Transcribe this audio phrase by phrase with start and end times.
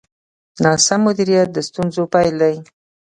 [0.63, 2.55] ناسم مدیریت د ستونزو پیل دی.